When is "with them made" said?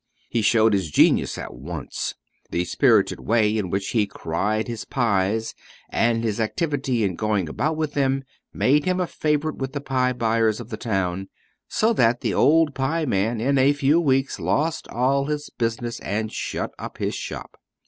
7.77-8.85